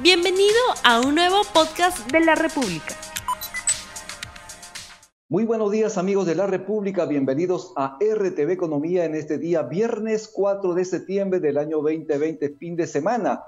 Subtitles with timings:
[0.00, 0.54] Bienvenido
[0.84, 2.94] a un nuevo podcast de la República.
[5.28, 10.30] Muy buenos días amigos de la República, bienvenidos a RTV Economía en este día viernes
[10.32, 13.42] 4 de septiembre del año 2020, fin de semana.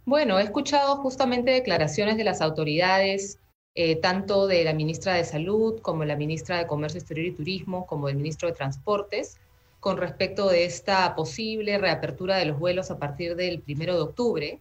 [0.10, 3.38] Bueno, he escuchado justamente declaraciones de las autoridades,
[3.76, 7.86] eh, tanto de la ministra de Salud como la ministra de Comercio Exterior y Turismo,
[7.86, 9.38] como del ministro de Transportes,
[9.80, 14.60] con respecto de esta posible reapertura de los vuelos a partir del primero de octubre.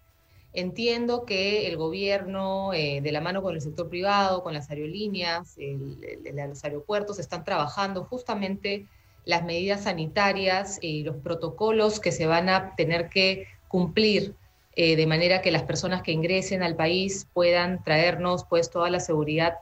[0.53, 5.57] Entiendo que el gobierno, eh, de la mano con el sector privado, con las aerolíneas,
[5.57, 8.87] los aeropuertos, están trabajando justamente
[9.25, 14.35] las medidas sanitarias y los protocolos que se van a tener que cumplir
[14.81, 19.01] eh, de manera que las personas que ingresen al país puedan traernos pues toda la
[19.01, 19.55] seguridad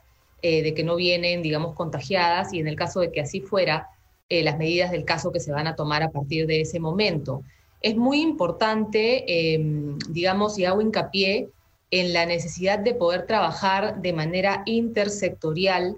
[0.42, 3.88] eh, de que no vienen, digamos, contagiadas y en el caso de que así fuera,
[4.28, 7.42] eh, las medidas del caso que se van a tomar a partir de ese momento.
[7.80, 11.48] Es muy importante, em, digamos, y hago hincapié
[11.90, 15.96] en la necesidad de poder trabajar de manera intersectorial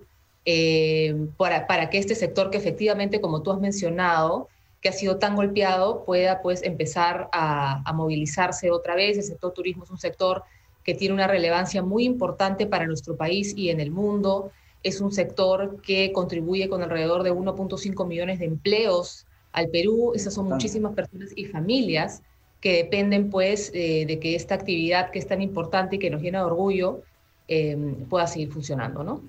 [1.37, 4.49] para, para que este sector que efectivamente, como tú has mencionado,
[4.81, 9.17] que ha sido tan golpeado pueda pues empezar a, movilizarse otra vez.
[9.17, 10.45] El sector turismo es un sector
[10.85, 14.53] que tiene una relevancia muy importante para nuestro país y en el mundo.
[14.83, 20.13] Es un sector que contribuye con alrededor de 1.5 millones de empleos al Perú.
[20.15, 22.23] Esas son muchísimas personas y familias
[22.61, 26.23] que dependen pues eh, de que esta actividad que es tan importante y que nos
[26.23, 27.03] llena de orgullo
[27.49, 27.77] eh,
[28.09, 29.23] pueda seguir funcionando, ¿no?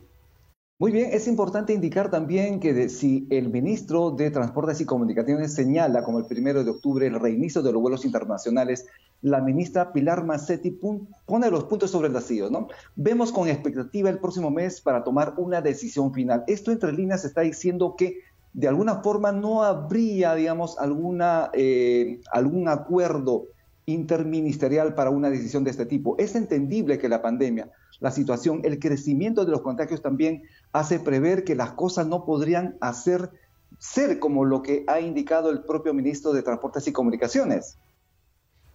[0.82, 6.06] Muy bien, es importante indicar también que si el ministro de Transportes y Comunicaciones señala
[6.06, 8.88] como el primero de octubre el reinicio de los vuelos internacionales,
[9.22, 10.72] la ministra Pilar Macetti
[11.26, 12.70] pone los puntos sobre el vacío, ¿no?
[12.96, 16.46] Vemos con expectativa el próximo mes para tomar una decisión final.
[16.48, 18.20] Esto entre líneas está diciendo que
[18.54, 23.48] de alguna forma no habría, digamos, alguna, eh, algún acuerdo
[23.90, 26.16] interministerial para una decisión de este tipo.
[26.18, 31.44] Es entendible que la pandemia, la situación, el crecimiento de los contagios también hace prever
[31.44, 33.30] que las cosas no podrían hacer
[33.78, 37.78] ser como lo que ha indicado el propio ministro de Transportes y Comunicaciones.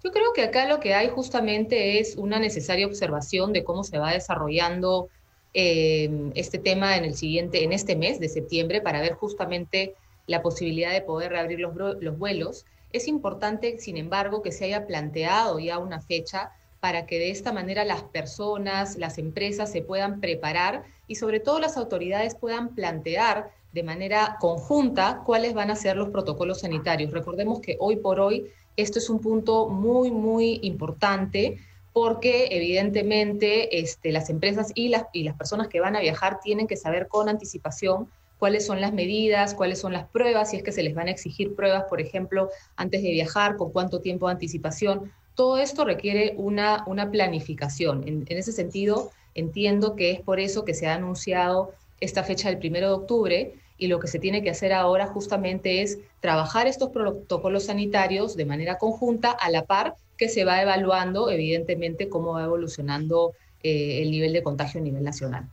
[0.02, 3.98] Yo creo que acá lo que hay justamente es una necesaria observación de cómo se
[3.98, 5.08] va desarrollando
[5.54, 9.94] eh, este tema en el siguiente, en este mes de septiembre, para ver justamente
[10.26, 12.66] la posibilidad de poder reabrir los vuelos.
[12.94, 17.53] Es importante, sin embargo, que se haya planteado ya una fecha para que de esta
[17.53, 23.50] manera las personas, las empresas se puedan preparar y sobre todo las autoridades puedan plantear
[23.72, 27.11] de manera conjunta cuáles van a ser los protocolos sanitarios.
[27.11, 28.46] Recordemos que hoy por hoy
[28.76, 31.58] esto es un punto muy, muy importante
[31.93, 36.69] porque evidentemente este, las empresas y las, y las personas que van a viajar tienen
[36.69, 38.08] que saber con anticipación
[38.44, 41.11] cuáles son las medidas, cuáles son las pruebas, si es que se les van a
[41.11, 45.11] exigir pruebas, por ejemplo, antes de viajar, con cuánto tiempo de anticipación.
[45.35, 48.06] Todo esto requiere una, una planificación.
[48.06, 52.58] En, ese sentido, entiendo que es por eso que se ha anunciado esta fecha del
[52.58, 56.91] primero de octubre y lo que se tiene que hacer ahora justamente es trabajar estos
[56.91, 62.44] protocolos sanitarios de manera conjunta a la par que se va evaluando evidentemente cómo va
[62.44, 63.32] evolucionando
[63.62, 65.49] eh, el nivel de contagio a nivel nacional.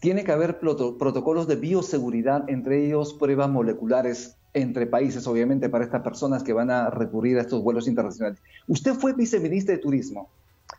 [0.00, 6.02] Tiene que haber protocolos de bioseguridad, entre ellos pruebas moleculares entre países, obviamente, para estas
[6.02, 8.40] personas que van a recurrir a estos vuelos internacionales.
[8.66, 10.28] Usted fue viceministra de Turismo.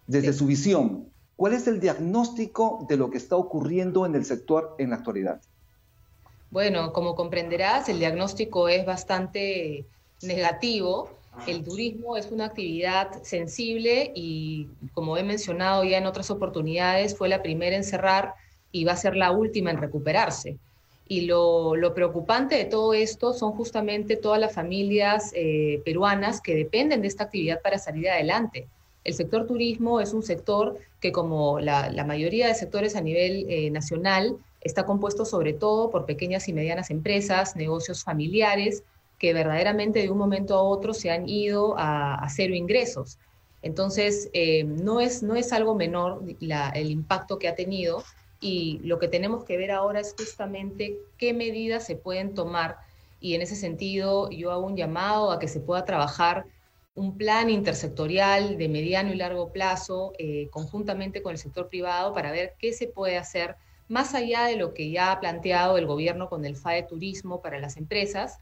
[0.07, 4.75] Desde su visión, ¿cuál es el diagnóstico de lo que está ocurriendo en el sector
[4.79, 5.39] en la actualidad?
[6.50, 9.85] Bueno, como comprenderás, el diagnóstico es bastante
[10.24, 11.09] negativo.
[11.47, 17.29] El turismo es una actividad sensible y, como he mencionado ya en otras oportunidades, fue
[17.29, 18.33] la primera en cerrar
[18.71, 20.57] y va a ser la última en recuperarse.
[21.07, 27.01] Y lo, preocupante de todo esto son justamente todas las familias eh, peruanas que dependen
[27.01, 28.68] de esta actividad para salir adelante.
[29.03, 33.69] El sector turismo es un sector que, como la, mayoría de sectores a nivel eh,
[33.71, 38.83] nacional, está compuesto sobre todo por pequeñas y medianas empresas, negocios familiares,
[39.17, 43.19] que verdaderamente de un momento a otro se han ido a, cero ingresos.
[43.63, 48.03] Entonces, eh, no, es, no es algo menor el impacto que ha tenido
[48.41, 52.77] y lo que tenemos que ver ahora es justamente qué medidas se pueden tomar.
[53.19, 56.45] Y en ese sentido yo hago un llamado a que se pueda trabajar
[56.95, 62.31] un plan intersectorial de mediano y largo plazo eh, conjuntamente con el sector privado para
[62.31, 63.55] ver qué se puede hacer
[63.88, 67.59] más allá de lo que ya ha planteado el gobierno con el FAE Turismo para
[67.59, 68.39] las empresas,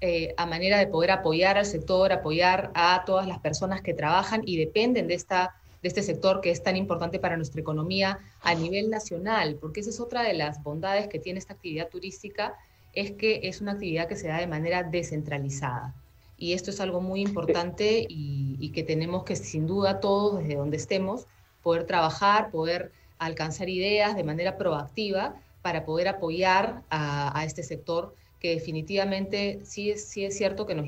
[0.00, 4.42] eh, a manera de poder apoyar al sector, apoyar a todas las personas que trabajan
[4.44, 8.54] y dependen de esta de este sector que es tan importante para nuestra economía a
[8.54, 12.54] nivel nacional, porque esa es otra de las bondades que tiene esta actividad turística,
[12.94, 15.94] es que es una actividad que se da de manera descentralizada.
[16.36, 20.76] Y esto es algo muy importante y, que tenemos que, sin duda, todos, desde donde
[20.76, 21.26] estemos,
[21.62, 28.50] poder trabajar, poder alcanzar ideas de manera proactiva para poder apoyar a, este sector que
[28.50, 30.86] definitivamente sí es, sí es cierto que nos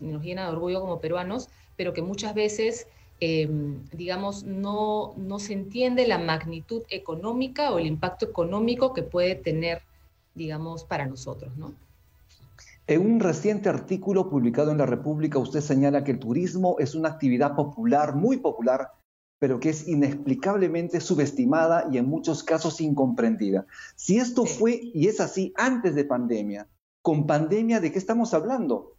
[0.00, 2.86] nos llena de orgullo como peruanos, pero que muchas veces
[3.24, 9.36] Em, digamos, no, no se entiende la magnitud económica o el impacto económico que puede
[9.36, 9.82] tener,
[10.34, 11.72] digamos, para nosotros, ¿no?
[12.88, 17.10] En un reciente artículo publicado en La República, usted señala que el turismo es una
[17.10, 18.90] actividad popular, muy popular,
[19.38, 23.66] pero que es inexplicablemente subestimada y en muchos casos incomprendida.
[23.94, 26.66] Si esto fue y es así antes de pandemia,
[27.02, 28.96] con pandemia, ¿de qué estamos hablando?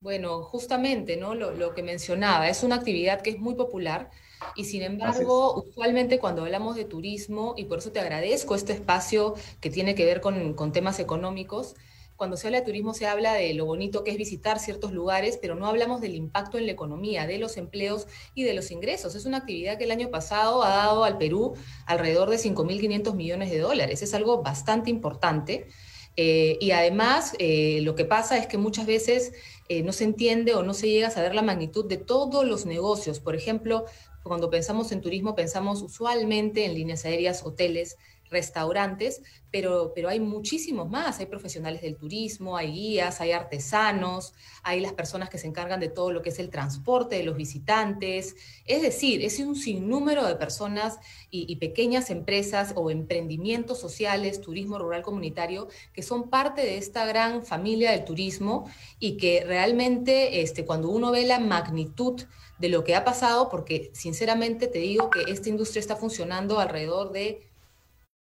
[0.00, 1.34] Bueno, justamente, ¿no?
[1.34, 4.10] Lo, que mencionaba, es una actividad que es muy popular
[4.54, 9.34] y sin embargo, usualmente cuando hablamos de turismo, y por eso te agradezco este espacio
[9.60, 11.74] que tiene que ver con, con temas económicos,
[12.16, 15.38] cuando se habla de turismo se habla de lo bonito que es visitar ciertos lugares,
[15.40, 19.14] pero no hablamos del impacto en la economía, de los empleos y de los ingresos.
[19.14, 21.54] Es una actividad que el año pasado ha dado al Perú
[21.84, 24.02] alrededor de 5.500 millones de dólares.
[24.02, 25.68] Es algo bastante importante.
[26.16, 29.34] Eh, y además, eh, lo que pasa es que muchas veces
[29.68, 32.66] eh, no se entiende o no se llega a saber la magnitud de todos los
[32.66, 33.20] negocios.
[33.20, 33.84] Por ejemplo,
[34.22, 37.96] cuando pensamos en turismo, pensamos usualmente en líneas aéreas, hoteles,
[38.30, 41.18] restaurantes, pero, pero hay muchísimos más.
[41.18, 45.88] Hay profesionales del turismo, hay guías, hay artesanos, hay las personas que se encargan de
[45.88, 48.36] todo lo que es el transporte de los visitantes.
[48.66, 50.98] Es decir, es un sinnúmero de personas
[51.30, 57.44] y, pequeñas empresas o emprendimientos sociales, turismo rural comunitario, que son parte de esta gran
[57.44, 58.68] familia del turismo
[58.98, 62.22] y que realmente este, cuando uno ve la magnitud
[62.58, 67.12] de lo que ha pasado, porque sinceramente te digo que esta industria está funcionando alrededor
[67.12, 67.46] de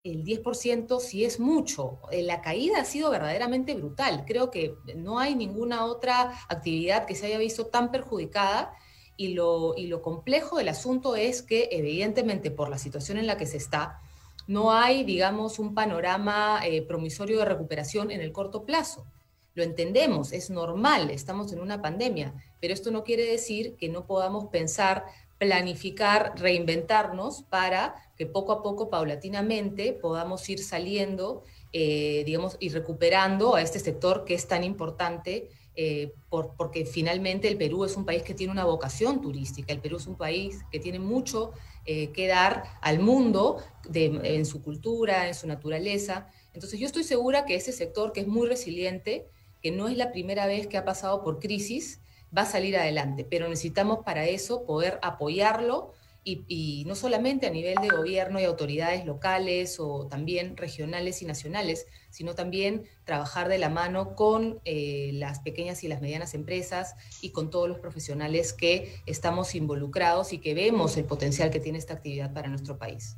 [0.05, 1.99] el 10% sí es mucho.
[2.11, 4.23] Eh, la caída ha sido verdaderamente brutal.
[4.27, 8.71] Creo que no hay ninguna otra actividad que se haya visto tan perjudicada
[9.17, 13.37] y lo, y lo complejo del asunto es que evidentemente por la situación en la
[13.37, 13.99] que se está,
[14.45, 19.07] no hay, digamos, un panorama eh, promisorio de recuperación en el corto plazo.
[19.55, 24.05] Lo entendemos, es normal, estamos en una pandemia, pero esto no quiere decir que no
[24.05, 25.05] podamos pensar
[25.37, 33.55] planificar, reinventarnos para que poco a poco, paulatinamente, podamos ir saliendo, eh, digamos, y recuperando
[33.55, 38.23] a este sector que es tan importante, eh, porque finalmente el Perú es un país
[38.23, 41.51] que tiene una vocación turística, el Perú es un país que tiene mucho
[41.85, 43.57] eh, que dar al mundo
[43.93, 46.29] en su cultura, en su naturaleza.
[46.53, 49.27] Entonces yo estoy segura que ese sector que es muy resiliente,
[49.61, 51.99] que no es la primera vez que ha pasado por crisis,
[52.35, 55.93] va a salir adelante, pero necesitamos para eso poder apoyarlo
[56.27, 61.85] y, no solamente a nivel de gobierno y autoridades locales o también regionales y nacionales,
[62.09, 67.29] sino también trabajar de la mano con eh, las pequeñas y las medianas empresas y
[67.29, 71.93] con todos los profesionales que estamos involucrados y que vemos el potencial que tiene esta
[71.93, 73.17] actividad para nuestro país.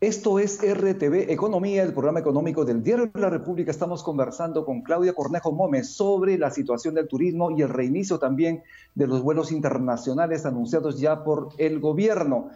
[0.00, 3.70] Esto es RTV Economía, el programa económico del Diario de la República.
[3.70, 8.62] Estamos conversando con Claudia Cornejo Mómez sobre la situación del turismo y el reinicio también
[8.94, 12.50] de los vuelos internacionales anunciados ya por el gobierno.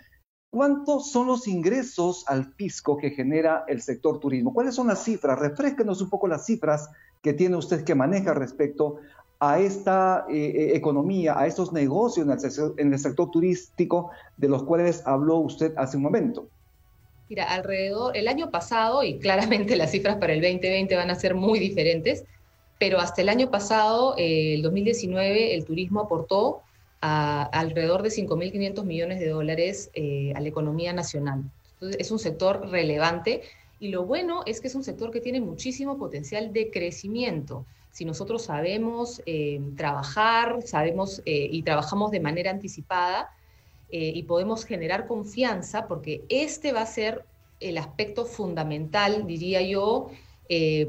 [0.50, 4.54] ¿Cuántos son los ingresos al fisco que genera el sector turismo?
[4.54, 5.38] ¿Cuáles son las cifras?
[5.38, 6.90] Refresquenos un poco las cifras
[7.22, 8.98] que tiene usted que maneja respecto
[9.40, 12.24] a esta eh, eh, economía, a estos negocios
[12.78, 16.48] en el, sector, turístico de los cuales habló usted hace un momento.
[17.28, 21.34] Mira, alrededor, el año pasado, y claramente las cifras para el 2020 van a ser
[21.34, 22.24] muy diferentes,
[22.78, 26.62] pero hasta el año pasado, eh, el 2019, el turismo aportó
[27.00, 31.44] a alrededor de 5.500 millones de dólares eh, a la economía nacional.
[31.74, 33.42] Entonces, es un sector relevante
[33.78, 37.66] y lo bueno es que es un sector que tiene muchísimo potencial de crecimiento.
[37.90, 43.30] Si nosotros sabemos eh, trabajar, sabemos eh, y trabajamos de manera anticipada
[43.90, 47.24] y podemos generar confianza, porque este va a ser
[47.60, 50.10] el aspecto fundamental, diría yo,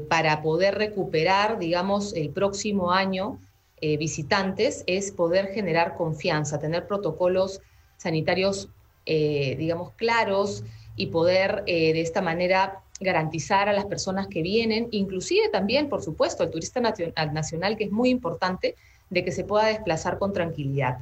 [0.08, 3.38] para poder recuperar, digamos, el próximo año
[3.82, 7.60] eh, visitantes es poder generar confianza, tener protocolos
[7.98, 8.70] sanitarios,
[9.04, 10.64] eh, digamos, claros
[10.96, 16.02] y poder eh, de esta manera garantizar a las personas que vienen, inclusive también, por
[16.02, 18.74] supuesto, al turista nacional, que es muy importante,
[19.10, 21.00] de que se pueda desplazar con tranquilidad.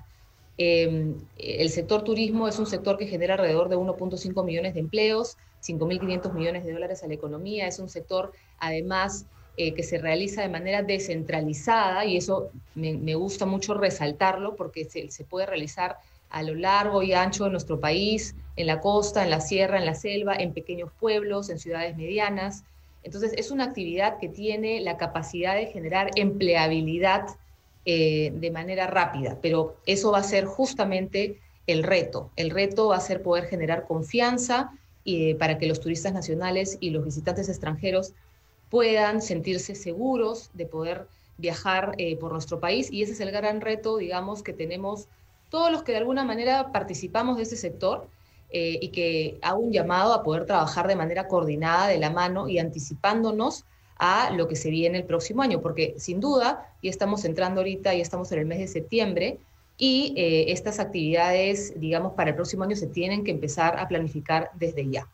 [0.57, 5.37] Em, el sector turismo es un sector que genera alrededor de 1.5 millones de empleos,
[5.63, 10.43] 5.500 millones de dólares a la economía, es un sector además eh, que se realiza
[10.43, 15.97] de manera descentralizada y eso me, gusta mucho resaltarlo porque se, se, puede realizar
[16.31, 19.87] a lo largo y ancho de nuestro país, en la costa, en la sierra, en
[19.87, 22.65] la selva, en pequeños pueblos, en ciudades medianas.
[23.05, 27.27] Entonces es una actividad que tiene la capacidad de generar empleabilidad
[27.85, 32.31] eh, de manera rápida, pero eso va a ser justamente el reto.
[32.37, 34.73] El reto va a ser poder generar confianza
[35.05, 38.13] eh, para que los turistas nacionales y los visitantes extranjeros
[38.71, 43.61] puedan sentirse seguros de poder viajar eh, por nuestro país y ese es el gran
[43.61, 45.09] reto, digamos, que tenemos
[45.51, 48.09] todos los que de alguna manera participamos de ese sector
[48.51, 52.49] eh, y que hago un llamado a poder trabajar de manera coordinada, de la mano
[52.49, 53.65] y anticipándonos
[53.97, 57.95] a lo que se viene el próximo año, porque sin duda, y estamos entrando ahorita,
[57.95, 59.39] y estamos en el mes de septiembre,
[59.77, 64.51] y eh, estas actividades, digamos, para el próximo año se tienen que empezar a planificar
[64.55, 65.09] desde ya.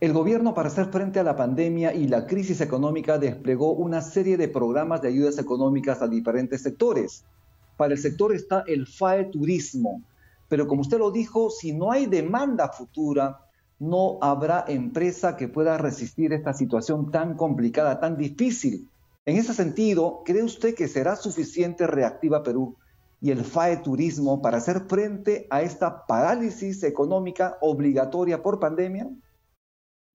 [0.00, 4.36] El gobierno para hacer frente a la pandemia y la crisis económica desplegó una serie
[4.36, 7.24] de programas de ayudas económicas a diferentes sectores.
[7.76, 10.02] Para el sector está el FAE Turismo,
[10.48, 13.40] pero como usted lo dijo, si no hay demanda futura,
[13.82, 18.88] no habrá empresa que pueda resistir esta situación tan complicada, tan difícil.
[19.26, 22.76] En ese sentido, ¿cree usted que será suficiente Reactiva Perú
[23.20, 29.10] y el FAE Turismo para hacer frente a esta parálisis económica obligatoria por pandemia?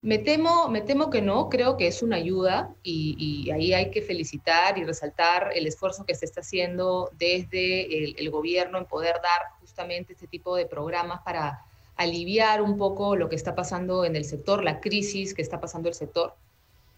[0.00, 4.00] Me temo, me temo que no, creo que es una ayuda y, ahí hay que
[4.00, 9.58] felicitar y resaltar el esfuerzo que se está haciendo desde el, gobierno en poder dar
[9.60, 11.67] justamente este tipo de programas para
[11.98, 15.88] aliviar un poco lo que está pasando en el sector, la crisis que está pasando
[15.88, 16.34] el sector.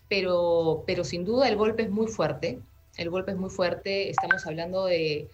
[0.08, 2.60] Pero, pero sin duda el golpe es muy fuerte,
[2.96, 5.28] el golpe es muy fuerte, estamos hablando de,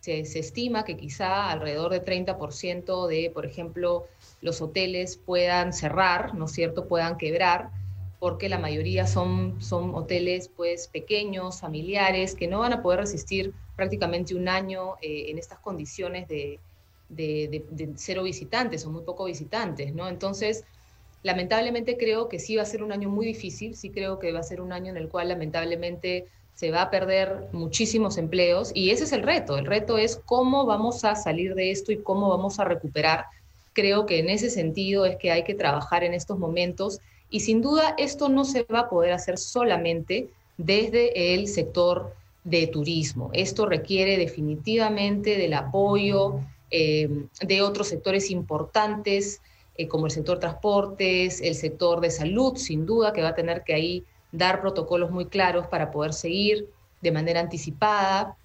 [0.00, 4.06] se, estima que quizá alrededor de 30% de, por ejemplo,
[4.40, 7.70] los hoteles puedan cerrar, ¿no es cierto?, puedan quebrar,
[8.18, 13.52] porque la mayoría son, son hoteles pues pequeños, familiares, que no van a poder resistir
[13.76, 16.58] prácticamente un año eh, en estas condiciones de,
[17.16, 20.08] de, cero visitantes o muy poco visitantes, ¿no?
[20.08, 20.64] Entonces,
[21.22, 24.40] lamentablemente creo que sí va a ser un año muy difícil, sí creo que va
[24.40, 28.90] a ser un año en el cual lamentablemente se va a perder muchísimos empleos y
[28.90, 29.56] ese es el reto.
[29.56, 33.26] El reto es cómo vamos a salir de esto y cómo vamos a recuperar
[33.72, 37.00] Creo que en ese sentido es que hay que trabajar en estos momentos
[37.30, 40.28] y sin duda esto no se va a poder hacer solamente
[40.58, 42.14] desde el sector
[42.44, 43.30] de turismo.
[43.32, 46.40] Esto requiere definitivamente del apoyo
[46.72, 47.08] eh,
[47.40, 49.40] de otros sectores importantes,
[49.76, 53.62] eh, como el sector transportes, el sector de salud, sin duda, que va a tener
[53.62, 56.68] que ahí dar protocolos muy claros para poder seguir
[57.00, 58.36] de manera anticipada,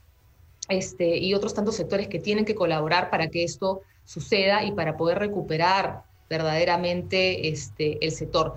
[0.70, 4.98] este, y otros tantos sectores que tienen que colaborar para que esto suceda y para
[4.98, 8.56] poder recuperar verdaderamente este, el sector.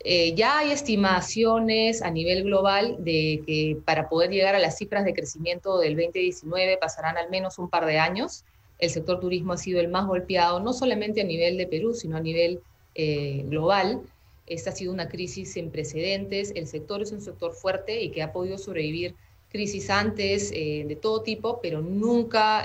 [0.00, 5.04] Eh, ya hay estimaciones a nivel global de que para poder llegar a las cifras
[5.04, 8.44] de crecimiento del 2019 pasarán al menos un par de años.
[8.78, 12.16] El sector turismo ha sido el más golpeado, no solamente a nivel de Perú, sino
[12.16, 12.60] a nivel
[12.94, 14.02] eh, global.
[14.46, 16.52] Esta ha sido una crisis sin precedentes.
[16.54, 19.14] El sector es un sector fuerte y que ha podido sobrevivir
[19.50, 22.64] crisis antes eh, de todo tipo, pero nunca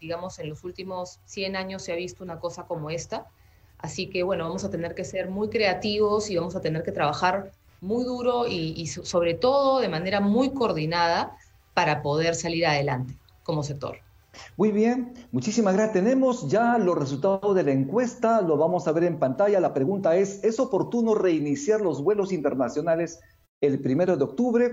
[0.00, 3.26] digamos, en los últimos 100 años se ha visto una cosa como esta.
[3.78, 6.92] Así que, bueno, vamos a tener que ser muy creativos y vamos a tener que
[6.92, 11.36] trabajar muy duro y, sobre todo de manera muy coordinada
[11.72, 13.98] para poder salir adelante como sector.
[14.56, 15.94] Muy bien, muchísimas gracias.
[15.94, 19.60] Tenemos ya los resultados de la encuesta, lo vamos a ver en pantalla.
[19.60, 23.20] La pregunta es, ¿es oportuno reiniciar los vuelos internacionales
[23.60, 24.70] el primero de octubre?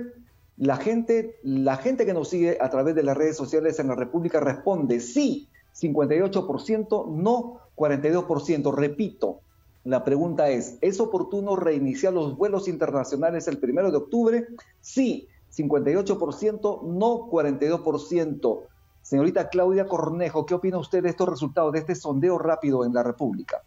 [0.57, 3.95] La gente, la gente que nos sigue a través de las redes sociales en la
[3.95, 5.49] República responde sí,
[5.79, 8.75] 58%, no 42%.
[8.75, 9.41] Repito,
[9.83, 14.47] la pregunta es, ¿es oportuno reiniciar los vuelos internacionales el primero de octubre?
[14.81, 18.63] Sí, 58%, no 42%.
[19.07, 23.03] Señorita Claudia Cornejo, ¿qué opina usted de estos resultados, de este sondeo rápido en la
[23.03, 23.63] República?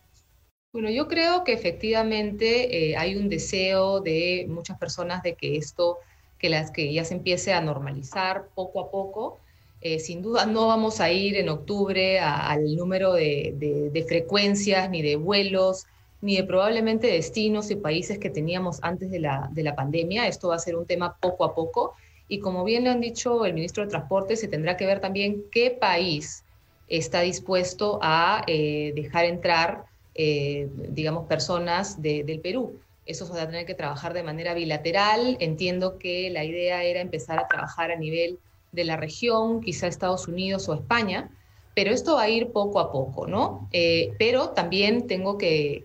[0.71, 5.97] Bueno, yo creo que efectivamente eh, hay un deseo de muchas personas de que esto,
[6.39, 9.39] que, las, que ya se empiece a normalizar poco a poco.
[9.81, 15.17] Eh, sin duda no vamos a ir en octubre al número de, frecuencias ni de
[15.17, 15.87] vuelos
[16.21, 20.29] ni de probablemente destinos y países que teníamos antes de la, de la pandemia.
[20.29, 21.95] Esto va a ser un tema poco a poco
[22.31, 25.43] y como bien le han dicho el ministro de Transporte, se tendrá que ver también
[25.51, 26.45] qué país
[26.87, 29.85] está dispuesto a eh, dejar entrar,
[30.15, 32.79] eh, digamos, personas del Perú.
[33.05, 35.39] Eso se va a tener que trabajar de manera bilateral.
[35.41, 38.39] Entiendo que la idea era empezar a trabajar a nivel
[38.71, 41.31] de la región, quizá Estados Unidos o España,
[41.75, 43.69] pero esto va a ir poco a poco, ¿no?
[43.73, 45.85] Eh, pero también tengo que,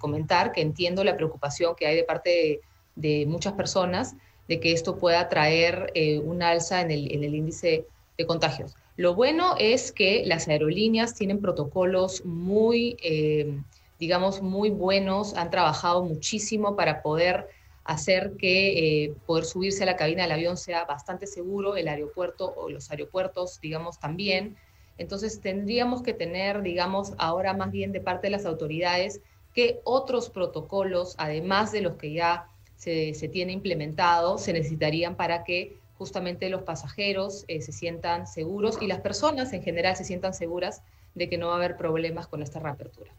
[0.00, 2.60] comentar que entiendo la preocupación que hay de parte
[2.96, 4.16] de muchas personas
[4.52, 7.86] de que esto pueda traer eh, un alza en el, índice
[8.18, 8.74] de contagios.
[8.98, 13.58] Lo bueno es que las aerolíneas tienen protocolos muy, eh,
[13.98, 17.48] digamos, muy buenos, han trabajado muchísimo para poder
[17.84, 22.52] hacer que eh, poder subirse a la cabina del avión sea bastante seguro, el aeropuerto
[22.54, 24.58] o los aeropuertos, digamos, también.
[24.98, 29.22] Entonces tendríamos que tener, digamos, ahora más bien de parte de las autoridades
[29.54, 32.48] que otros protocolos, además de los que ya
[32.82, 38.88] se, tiene implementado se necesitarían para que justamente los pasajeros eh, se sientan seguros y
[38.88, 40.82] las personas en general se sientan seguras
[41.14, 43.12] de que no va a haber problemas con esta reapertura.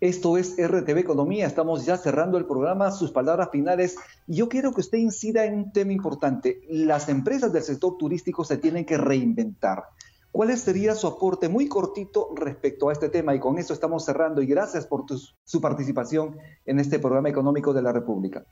[0.00, 3.96] Esto es RTV Economía, estamos ya cerrando el programa, sus palabras finales.
[4.26, 6.60] Yo quiero que usted incida en un tema importante.
[6.68, 9.84] Las empresas del sector turístico se tienen que reinventar.
[10.32, 13.34] ¿Cuál sería su aporte muy cortito respecto a este tema?
[13.34, 15.04] Y con eso estamos cerrando y gracias por
[15.44, 18.44] su participación en este programa económico de la República.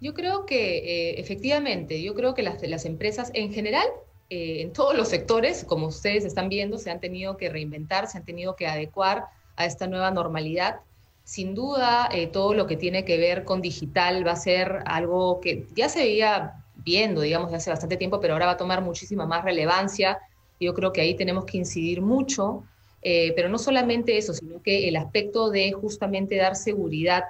[0.00, 3.86] Yo creo que eh, efectivamente, yo creo que las, las empresas en general,
[4.30, 8.18] eh, en todos los sectores, como ustedes están viendo, se han tenido que reinventar, se
[8.18, 9.24] han tenido que adecuar
[9.56, 10.80] a esta nueva normalidad.
[11.24, 15.40] Sin duda, eh, todo lo que tiene que ver con digital va a ser algo
[15.40, 18.82] que ya se veía viendo, digamos, de hace bastante tiempo, pero ahora va a tomar
[18.82, 20.20] muchísima más relevancia
[20.60, 22.64] yo creo que ahí tenemos que incidir mucho,
[23.02, 27.24] eh, pero no solamente eso, sino que el aspecto de justamente dar seguridad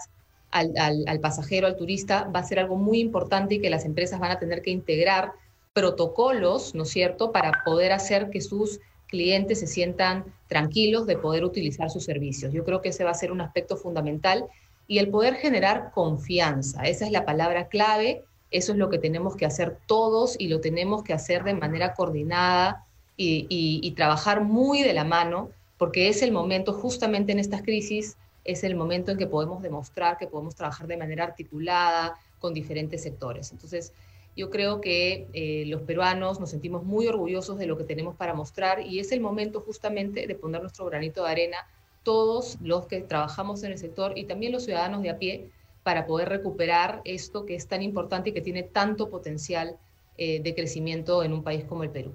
[0.51, 0.73] al,
[1.07, 4.31] al, pasajero, al turista, va a ser algo muy importante y que las empresas van
[4.31, 5.33] a tener que integrar
[5.75, 11.45] protocolos, ¿no es cierto?, para poder hacer que sus clientes se sientan tranquilos de poder
[11.45, 12.53] utilizar sus servicios.
[12.53, 14.47] Yo creo que ese va a ser un aspecto fundamental
[14.89, 16.85] y el poder generar confianza.
[16.85, 20.61] Esa es la palabra clave, eso es lo que tenemos que hacer todos y lo
[20.61, 22.86] tenemos que hacer de manera coordinada,
[23.17, 28.63] y, trabajar muy de la mano, porque es el momento, justamente en estas crisis, es
[28.65, 33.51] el momento en que podemos demostrar que podemos trabajar de manera articulada con diferentes sectores.
[33.53, 33.93] Entonces,
[34.37, 38.35] yo creo que eh, los peruanos nos sentimos muy orgullosos de lo que tenemos para
[38.35, 41.57] mostrar y es el momento justamente de poner nuestro granito de arena
[42.03, 45.51] todos los que trabajamos en el sector y también los ciudadanos de a pie
[45.83, 49.77] para poder recuperar esto que es tan importante y que tiene tanto potencial
[50.19, 52.13] eh, de crecimiento en un país como el Perú.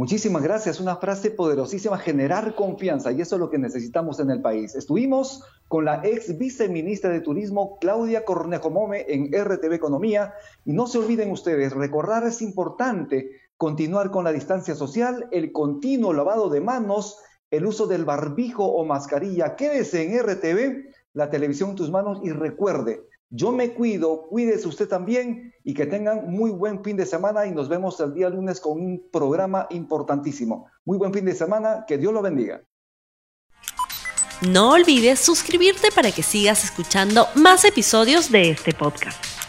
[0.00, 0.80] Muchísimas gracias.
[0.80, 4.74] Una frase poderosísima, generar confianza, y eso es lo que necesitamos en el país.
[4.74, 10.32] Estuvimos con la ex viceministra de Turismo, Claudia Cornejo Mome, en RTV Economía.
[10.64, 16.14] Y no se olviden ustedes, recordar es importante continuar con la distancia social, el continuo
[16.14, 17.18] lavado de manos,
[17.50, 19.54] el uso del barbijo o mascarilla.
[19.54, 24.88] Quédese en RTV, la televisión en tus manos, y recuerde, yo me cuido, cuídese usted
[24.88, 28.60] también y que tengan muy buen fin de semana y nos vemos el día lunes
[28.60, 30.66] con un programa importantísimo.
[30.84, 32.62] Muy buen fin de semana, que Dios lo bendiga.
[34.42, 39.39] No olvides suscribirte para que sigas escuchando más episodios de este podcast.